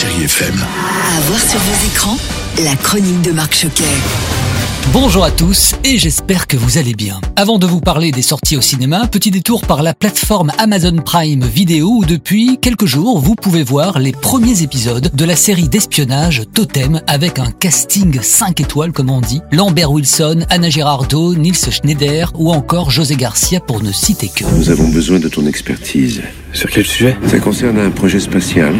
[0.00, 0.54] Chérie FM.
[0.54, 2.16] À voir sur vos écrans,
[2.62, 3.82] la chronique de Marc Choquet.
[4.92, 7.20] Bonjour à tous et j'espère que vous allez bien.
[7.34, 11.44] Avant de vous parler des sorties au cinéma, petit détour par la plateforme Amazon Prime
[11.44, 16.44] Vidéo où depuis quelques jours vous pouvez voir les premiers épisodes de la série d'espionnage
[16.54, 19.40] Totem avec un casting 5 étoiles comme on dit.
[19.50, 24.44] Lambert Wilson, Anna Girardot, Nils Schneider ou encore José Garcia pour ne citer que.
[24.44, 26.22] Nous avons besoin de ton expertise.
[26.52, 27.16] Sur quel sujet?
[27.26, 28.76] Ça concerne un projet spatial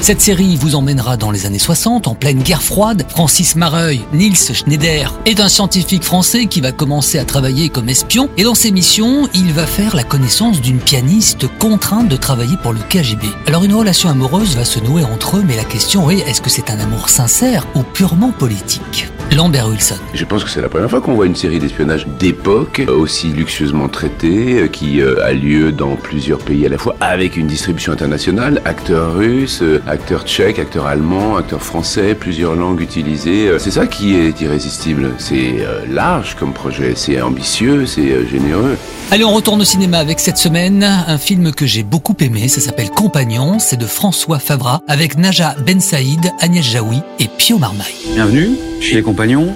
[0.00, 3.04] Cette série vous emmènera dans les années 60, en pleine guerre froide.
[3.08, 8.28] Francis Mareuil, Niels Schneider, est un scientifique français qui va commencer à travailler comme espion.
[8.36, 12.72] Et dans ses missions, il va faire la connaissance d'une pianiste contrainte de travailler pour
[12.72, 13.26] le KGB.
[13.48, 16.50] Alors une relation amoureuse va se nouer entre eux, mais la question est, est-ce que
[16.50, 19.08] c'est un amour sincère ou purement politique?
[19.36, 19.96] Lambert Wilson.
[20.14, 23.28] Je pense que c'est la première fois qu'on voit une série d'espionnage d'époque euh, aussi
[23.28, 27.46] luxueusement traitée, euh, qui euh, a lieu dans plusieurs pays à la fois, avec une
[27.46, 33.50] distribution internationale, acteurs russes, acteurs tchèques, acteurs allemands, acteurs français, plusieurs langues utilisées.
[33.58, 35.10] C'est ça qui est irrésistible.
[35.18, 35.56] C'est
[35.88, 38.76] large comme projet, c'est ambitieux, c'est généreux.
[39.10, 42.60] Allez, on retourne au cinéma avec cette semaine un film que j'ai beaucoup aimé, ça
[42.60, 47.94] s'appelle Compagnon, c'est de François Favra avec Naja Ben Saïd, Agnès Jaoui et Pio Marmaille.
[48.14, 49.54] Bienvenue chez les compagnons.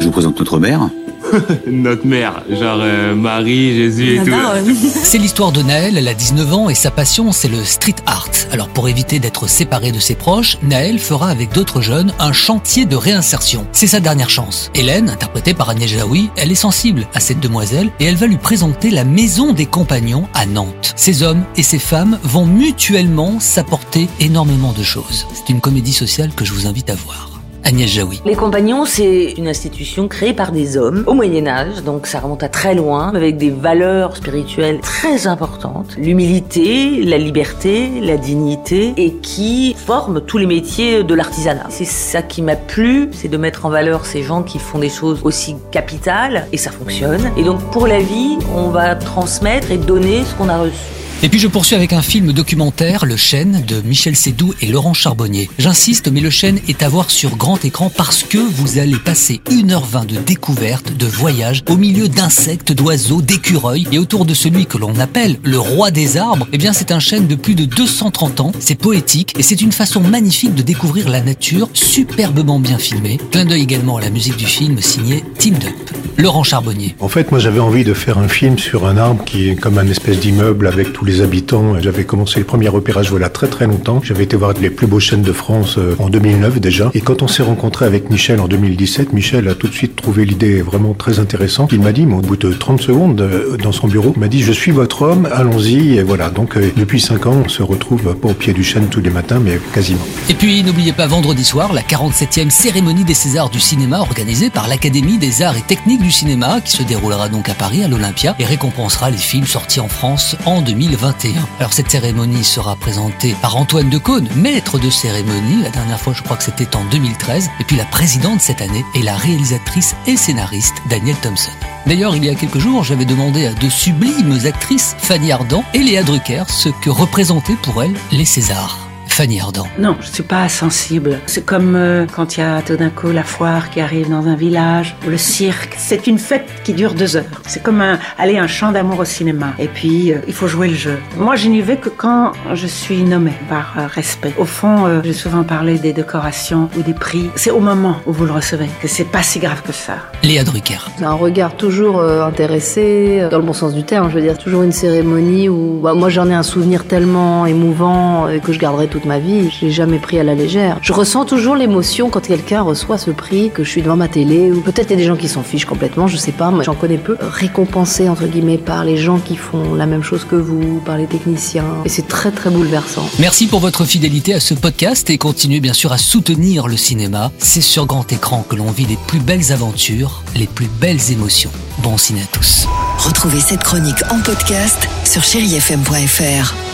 [0.00, 0.88] Je vous présente notre mère.
[1.66, 4.30] Notre mère, genre euh, Marie, Jésus et tout.
[5.02, 8.30] C'est l'histoire de Naël, elle a 19 ans et sa passion c'est le street art.
[8.52, 12.86] Alors pour éviter d'être séparé de ses proches, Naël fera avec d'autres jeunes un chantier
[12.86, 13.66] de réinsertion.
[13.72, 14.70] C'est sa dernière chance.
[14.74, 18.38] Hélène, interprétée par Agnès Jaoui, elle est sensible à cette demoiselle et elle va lui
[18.38, 20.92] présenter la maison des compagnons à Nantes.
[20.96, 25.26] Ces hommes et ces femmes vont mutuellement s'apporter énormément de choses.
[25.34, 27.35] C'est une comédie sociale que je vous invite à voir.
[27.66, 28.22] Agnès Jaoui.
[28.24, 32.44] Les compagnons, c'est une institution créée par des hommes au Moyen Âge, donc ça remonte
[32.44, 39.14] à très loin, avec des valeurs spirituelles très importantes, l'humilité, la liberté, la dignité, et
[39.14, 41.66] qui forment tous les métiers de l'artisanat.
[41.68, 44.88] C'est ça qui m'a plu, c'est de mettre en valeur ces gens qui font des
[44.88, 47.32] choses aussi capitales, et ça fonctionne.
[47.36, 51.05] Et donc pour la vie, on va transmettre et donner ce qu'on a reçu.
[51.22, 54.92] Et puis je poursuis avec un film documentaire, Le Chêne, de Michel Sédou et Laurent
[54.92, 55.48] Charbonnier.
[55.58, 59.40] J'insiste, mais Le Chêne est à voir sur grand écran parce que vous allez passer
[59.50, 64.76] 1h20 de découverte, de voyage, au milieu d'insectes, d'oiseaux, d'écureuils, et autour de celui que
[64.76, 68.40] l'on appelle le roi des arbres, eh bien c'est un chêne de plus de 230
[68.40, 73.18] ans, c'est poétique, et c'est une façon magnifique de découvrir la nature, superbement bien filmée.
[73.32, 76.05] Clin d'œil également à la musique du film signé Team Up.
[76.18, 76.96] Laurent Charbonnier.
[77.00, 79.76] En fait, moi j'avais envie de faire un film sur un arbre qui est comme
[79.76, 81.78] un espèce d'immeuble avec tous les habitants.
[81.80, 84.00] J'avais commencé le premier repérage voilà très très longtemps.
[84.02, 86.90] J'avais été voir les plus beaux chênes de France euh, en 2009 déjà.
[86.94, 90.24] Et quand on s'est rencontré avec Michel en 2017, Michel a tout de suite trouvé
[90.24, 91.72] l'idée vraiment très intéressante.
[91.72, 94.42] Il m'a dit, au bout de 30 secondes euh, dans son bureau, il m'a dit
[94.42, 95.98] je suis votre homme, allons-y.
[95.98, 98.86] Et voilà, donc euh, depuis 5 ans, on se retrouve pas au pied du chêne
[98.88, 100.06] tous les matins, mais quasiment.
[100.30, 104.66] Et puis n'oubliez pas vendredi soir la 47e cérémonie des Césars du cinéma organisée par
[104.66, 108.36] l'Académie des arts et techniques du cinéma qui se déroulera donc à Paris à l'Olympia
[108.38, 111.32] et récompensera les films sortis en France en 2021.
[111.58, 115.64] Alors cette cérémonie sera présentée par Antoine Decaune, maître de cérémonie.
[115.64, 117.50] La dernière fois, je crois que c'était en 2013.
[117.58, 121.50] Et puis la présidente cette année est la réalisatrice et scénariste Danielle Thompson.
[121.86, 125.80] D'ailleurs, il y a quelques jours, j'avais demandé à deux sublimes actrices, Fanny Ardant et
[125.80, 128.85] Léa Drucker, ce que représentaient pour elles les Césars.
[129.16, 129.66] Fanny Ardant.
[129.78, 131.20] Non, je suis pas sensible.
[131.24, 134.26] C'est comme euh, quand il y a tout d'un coup la foire qui arrive dans
[134.26, 135.74] un village, ou le cirque.
[135.78, 137.40] C'est une fête qui dure deux heures.
[137.46, 137.82] C'est comme
[138.18, 139.54] aller à un champ d'amour au cinéma.
[139.58, 140.98] Et puis, euh, il faut jouer le jeu.
[141.16, 144.34] Moi, je n'y vais que quand je suis nommée par euh, respect.
[144.36, 147.30] Au fond, j'ai souvent parlé des décorations ou des prix.
[147.36, 149.94] C'est au moment où vous le recevez que c'est pas si grave que ça.
[150.24, 150.90] Léa Drucker.
[150.98, 154.10] C'est un regard toujours intéressé, dans le bon sens du terme.
[154.10, 158.28] Je veux dire, toujours une cérémonie où bah, moi j'en ai un souvenir tellement émouvant
[158.28, 159.50] et que je garderai toute ma vie.
[159.50, 160.78] Je l'ai jamais pris à la légère.
[160.82, 164.50] Je ressens toujours l'émotion quand quelqu'un reçoit ce prix, que je suis devant ma télé,
[164.50, 166.62] ou peut-être il y a des gens qui s'en fichent complètement, je sais pas, moi
[166.62, 167.16] j'en connais peu.
[167.20, 171.06] Récompensé entre guillemets par les gens qui font la même chose que vous, par les
[171.06, 171.64] techniciens.
[171.84, 173.08] Et c'est très très bouleversant.
[173.18, 177.30] Merci pour votre fidélité à ce podcast et continuez bien sûr à soutenir le cinéma.
[177.38, 181.50] C'est sur grand écran que l'on vit les plus belles aventures, les plus belles émotions.
[181.82, 182.66] Bon ciné à tous.
[182.98, 186.65] Retrouvez cette chronique en podcast sur chérifm.fr.